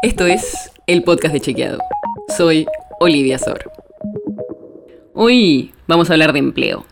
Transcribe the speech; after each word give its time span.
Esto 0.00 0.26
es 0.26 0.70
el 0.86 1.02
podcast 1.02 1.34
de 1.34 1.40
Chequeado. 1.40 1.80
Soy 2.36 2.66
Olivia 3.00 3.36
Sor. 3.36 3.68
Hoy 5.12 5.72
vamos 5.88 6.08
a 6.08 6.12
hablar 6.12 6.32
de 6.32 6.38
empleo. 6.38 6.86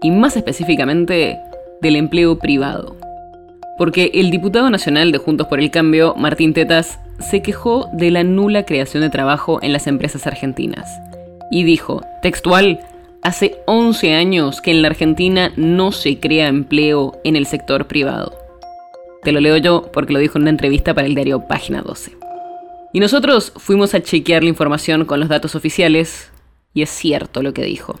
Y 0.00 0.10
más 0.12 0.34
específicamente 0.38 1.38
del 1.82 1.94
empleo 1.96 2.38
privado. 2.38 2.96
Porque 3.76 4.12
el 4.14 4.30
diputado 4.30 4.70
nacional 4.70 5.12
de 5.12 5.18
Juntos 5.18 5.46
por 5.46 5.60
el 5.60 5.70
Cambio, 5.70 6.14
Martín 6.16 6.54
Tetas, 6.54 6.98
se 7.20 7.42
quejó 7.42 7.90
de 7.92 8.10
la 8.10 8.24
nula 8.24 8.64
creación 8.64 9.02
de 9.02 9.10
trabajo 9.10 9.58
en 9.60 9.74
las 9.74 9.86
empresas 9.86 10.26
argentinas. 10.26 10.88
Y 11.50 11.64
dijo, 11.64 12.00
textual, 12.22 12.80
hace 13.20 13.56
11 13.66 14.14
años 14.14 14.62
que 14.62 14.70
en 14.70 14.80
la 14.80 14.88
Argentina 14.88 15.52
no 15.56 15.92
se 15.92 16.18
crea 16.18 16.48
empleo 16.48 17.20
en 17.24 17.36
el 17.36 17.44
sector 17.44 17.88
privado. 17.88 18.32
Te 19.22 19.32
lo 19.32 19.40
leo 19.40 19.58
yo 19.58 19.90
porque 19.92 20.14
lo 20.14 20.18
dijo 20.18 20.38
en 20.38 20.42
una 20.44 20.50
entrevista 20.50 20.94
para 20.94 21.06
el 21.06 21.14
diario 21.14 21.46
Página 21.46 21.82
12. 21.82 22.22
Y 22.92 23.00
nosotros 23.00 23.52
fuimos 23.56 23.94
a 23.94 24.02
chequear 24.02 24.42
la 24.42 24.50
información 24.50 25.04
con 25.06 25.18
los 25.18 25.28
datos 25.28 25.54
oficiales 25.54 26.30
y 26.74 26.82
es 26.82 26.90
cierto 26.90 27.42
lo 27.42 27.54
que 27.54 27.64
dijo. 27.64 27.98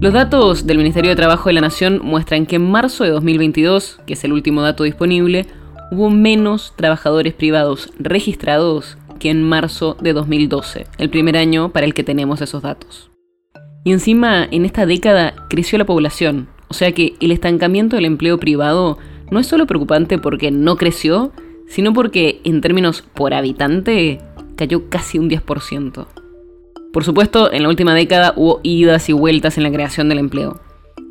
Los 0.00 0.12
datos 0.12 0.66
del 0.66 0.78
Ministerio 0.78 1.10
de 1.10 1.16
Trabajo 1.16 1.48
de 1.48 1.54
la 1.54 1.60
Nación 1.60 2.00
muestran 2.02 2.46
que 2.46 2.56
en 2.56 2.70
marzo 2.70 3.04
de 3.04 3.10
2022, 3.10 4.00
que 4.06 4.14
es 4.14 4.24
el 4.24 4.32
último 4.32 4.62
dato 4.62 4.84
disponible, 4.84 5.46
hubo 5.90 6.10
menos 6.10 6.74
trabajadores 6.76 7.34
privados 7.34 7.90
registrados 7.98 8.96
que 9.18 9.30
en 9.30 9.42
marzo 9.42 9.96
de 10.00 10.12
2012, 10.12 10.86
el 10.98 11.10
primer 11.10 11.36
año 11.36 11.70
para 11.70 11.86
el 11.86 11.94
que 11.94 12.02
tenemos 12.02 12.40
esos 12.40 12.62
datos. 12.62 13.10
Y 13.84 13.92
encima, 13.92 14.46
en 14.50 14.64
esta 14.64 14.86
década 14.86 15.34
creció 15.48 15.78
la 15.78 15.84
población, 15.84 16.48
o 16.68 16.74
sea 16.74 16.92
que 16.92 17.14
el 17.20 17.30
estancamiento 17.30 17.96
del 17.96 18.06
empleo 18.06 18.38
privado 18.38 18.98
no 19.30 19.38
es 19.38 19.46
solo 19.46 19.66
preocupante 19.66 20.18
porque 20.18 20.50
no 20.50 20.76
creció, 20.76 21.32
sino 21.68 21.92
porque 21.92 22.40
en 22.44 22.60
términos 22.60 23.02
por 23.14 23.34
habitante 23.34 24.20
cayó 24.56 24.88
casi 24.88 25.18
un 25.18 25.28
10%. 25.28 26.06
Por 26.92 27.04
supuesto, 27.04 27.52
en 27.52 27.64
la 27.64 27.68
última 27.68 27.94
década 27.94 28.34
hubo 28.36 28.60
idas 28.62 29.08
y 29.08 29.12
vueltas 29.12 29.56
en 29.56 29.64
la 29.64 29.72
creación 29.72 30.08
del 30.08 30.18
empleo. 30.18 30.60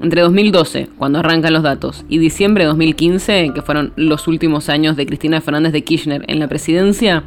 Entre 0.02 0.22
2012, 0.22 0.90
cuando 0.98 1.20
arrancan 1.20 1.54
los 1.54 1.64
datos, 1.64 2.06
y 2.08 2.18
diciembre 2.18 2.64
de 2.64 2.70
2015, 2.70 3.52
que 3.54 3.62
fueron 3.62 3.94
los 3.96 4.28
últimos 4.28 4.70
años 4.70 4.96
de 4.96 5.06
Cristina 5.06 5.42
Fernández 5.42 5.74
de 5.74 5.84
Kirchner 5.84 6.24
en 6.28 6.40
la 6.40 6.48
presidencia, 6.48 7.24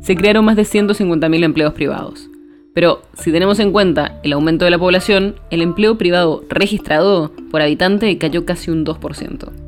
se 0.00 0.16
crearon 0.16 0.44
más 0.44 0.56
de 0.56 0.62
150.000 0.62 1.44
empleos 1.44 1.74
privados. 1.74 2.30
Pero 2.74 3.02
si 3.14 3.32
tenemos 3.32 3.60
en 3.60 3.72
cuenta 3.72 4.20
el 4.22 4.32
aumento 4.32 4.64
de 4.64 4.70
la 4.70 4.78
población, 4.78 5.36
el 5.50 5.62
empleo 5.62 5.96
privado 5.96 6.44
registrado 6.48 7.32
por 7.50 7.62
habitante 7.62 8.18
cayó 8.18 8.44
casi 8.44 8.70
un 8.70 8.84
2%. 8.84 9.63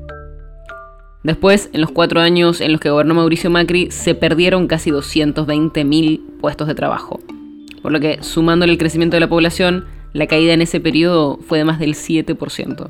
Después, 1.26 1.70
en 1.72 1.80
los 1.80 1.90
cuatro 1.90 2.20
años 2.20 2.60
en 2.60 2.70
los 2.70 2.80
que 2.80 2.88
gobernó 2.88 3.12
Mauricio 3.14 3.50
Macri, 3.50 3.90
se 3.90 4.14
perdieron 4.14 4.68
casi 4.68 4.92
220.000 4.92 6.20
puestos 6.40 6.68
de 6.68 6.76
trabajo. 6.76 7.18
Por 7.82 7.90
lo 7.90 7.98
que, 7.98 8.22
sumándole 8.22 8.70
el 8.70 8.78
crecimiento 8.78 9.16
de 9.16 9.22
la 9.22 9.28
población, 9.28 9.86
la 10.12 10.28
caída 10.28 10.52
en 10.52 10.62
ese 10.62 10.78
periodo 10.78 11.40
fue 11.44 11.58
de 11.58 11.64
más 11.64 11.80
del 11.80 11.94
7%. 11.94 12.88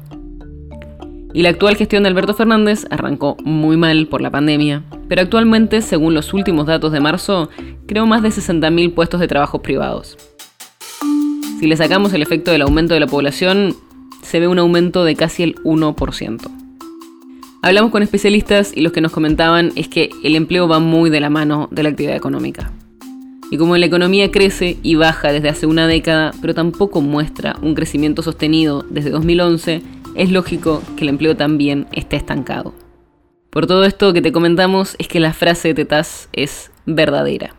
Y 1.33 1.41
la 1.41 1.49
actual 1.49 1.77
gestión 1.77 2.03
de 2.03 2.11
Alberto 2.11 2.35
Fernández 2.35 2.85
arrancó 2.91 3.39
muy 3.43 3.79
mal 3.79 4.07
por 4.07 4.21
la 4.21 4.31
pandemia, 4.31 4.83
pero 5.09 5.23
actualmente, 5.23 5.81
según 5.81 6.13
los 6.13 6.35
últimos 6.35 6.67
datos 6.67 6.93
de 6.93 7.01
marzo, 7.01 7.49
creó 7.87 8.05
más 8.05 8.23
de 8.23 8.29
60.000 8.29 8.93
puestos 8.93 9.19
de 9.19 9.29
trabajo 9.29 9.63
privados. 9.63 10.19
Si 11.59 11.67
le 11.67 11.77
sacamos 11.79 12.13
el 12.13 12.21
efecto 12.21 12.51
del 12.51 12.61
aumento 12.61 12.93
de 12.93 13.01
la 13.01 13.07
población, 13.07 13.75
se 14.21 14.41
ve 14.41 14.47
un 14.47 14.59
aumento 14.59 15.05
de 15.05 15.17
casi 15.17 15.43
el 15.43 15.55
1%. 15.63 16.56
Hablamos 17.63 17.91
con 17.91 18.03
especialistas 18.03 18.73
y 18.75 18.81
los 18.81 18.93
que 18.93 19.01
nos 19.01 19.13
comentaban 19.13 19.73
es 19.77 19.89
que 19.89 20.11
el 20.23 20.37
empleo 20.37 20.69
va 20.69 20.79
muy 20.79 21.11
de 21.11 21.21
la 21.21 21.31
mano 21.31 21.69
de 21.71 21.83
la 21.83 21.89
actividad 21.89 22.17
económica. 22.17 22.71
Y 23.51 23.59
como 23.59 23.77
la 23.77 23.87
economía 23.87 24.31
crece 24.31 24.77
y 24.83 24.97
baja 24.97 25.33
desde 25.33 25.49
hace 25.49 25.67
una 25.67 25.87
década, 25.87 26.33
pero 26.41 26.55
tampoco 26.55 27.01
muestra 27.01 27.57
un 27.63 27.75
crecimiento 27.75 28.23
sostenido 28.23 28.85
desde 28.91 29.11
2011, 29.11 29.83
es 30.17 30.31
lógico 30.31 30.83
que 30.97 31.05
el 31.05 31.11
empleo 31.11 31.37
también 31.37 31.87
esté 31.93 32.17
estancado. 32.17 32.75
Por 33.51 33.67
todo 33.67 33.85
esto 33.85 34.13
que 34.13 34.23
te 34.23 34.33
comentamos 34.33 34.97
es 34.99 35.09
que 35.09 35.21
la 35.21 35.33
frase 35.33 35.69
de 35.69 35.75
Tetaz 35.75 36.29
es 36.33 36.71
verdadera. 36.85 37.55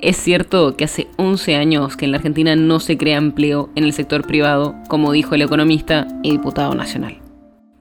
Es 0.00 0.16
cierto 0.16 0.76
que 0.76 0.84
hace 0.84 1.08
11 1.16 1.56
años 1.56 1.96
que 1.96 2.04
en 2.04 2.12
la 2.12 2.18
Argentina 2.18 2.54
no 2.54 2.80
se 2.80 2.96
crea 2.96 3.16
empleo 3.16 3.70
en 3.74 3.84
el 3.84 3.92
sector 3.92 4.26
privado, 4.26 4.76
como 4.88 5.12
dijo 5.12 5.34
el 5.34 5.42
economista 5.42 6.06
y 6.22 6.30
diputado 6.30 6.74
nacional. 6.74 7.27